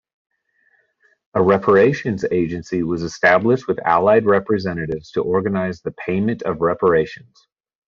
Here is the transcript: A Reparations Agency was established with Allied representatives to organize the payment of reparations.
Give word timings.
A 1.35 1.43
Reparations 1.43 2.25
Agency 2.31 2.81
was 2.81 3.03
established 3.03 3.67
with 3.67 3.79
Allied 3.85 4.25
representatives 4.25 5.11
to 5.11 5.21
organize 5.21 5.83
the 5.83 5.91
payment 5.91 6.41
of 6.41 6.59
reparations. 6.61 7.47